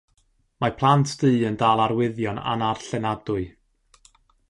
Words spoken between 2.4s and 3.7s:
annarllenadwy.